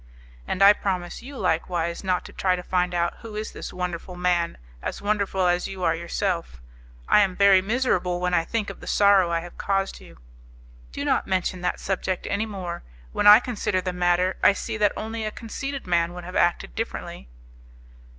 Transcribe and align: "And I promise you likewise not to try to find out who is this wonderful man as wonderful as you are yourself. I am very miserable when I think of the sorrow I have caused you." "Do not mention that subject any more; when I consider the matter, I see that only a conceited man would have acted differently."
"And 0.47 0.63
I 0.63 0.73
promise 0.73 1.21
you 1.21 1.37
likewise 1.37 2.03
not 2.03 2.25
to 2.25 2.33
try 2.33 2.55
to 2.55 2.63
find 2.63 2.95
out 2.95 3.17
who 3.19 3.35
is 3.35 3.51
this 3.51 3.71
wonderful 3.71 4.15
man 4.15 4.57
as 4.81 4.99
wonderful 4.99 5.45
as 5.45 5.67
you 5.67 5.83
are 5.83 5.93
yourself. 5.93 6.59
I 7.07 7.19
am 7.19 7.35
very 7.35 7.61
miserable 7.61 8.19
when 8.19 8.33
I 8.33 8.43
think 8.43 8.71
of 8.71 8.79
the 8.79 8.87
sorrow 8.87 9.29
I 9.29 9.41
have 9.41 9.59
caused 9.59 9.99
you." 10.01 10.17
"Do 10.91 11.05
not 11.05 11.27
mention 11.27 11.61
that 11.61 11.79
subject 11.79 12.25
any 12.31 12.47
more; 12.47 12.81
when 13.11 13.27
I 13.27 13.39
consider 13.39 13.79
the 13.79 13.93
matter, 13.93 14.37
I 14.41 14.53
see 14.53 14.75
that 14.77 14.91
only 14.97 15.23
a 15.23 15.29
conceited 15.29 15.85
man 15.85 16.15
would 16.15 16.23
have 16.23 16.35
acted 16.35 16.73
differently." 16.73 17.29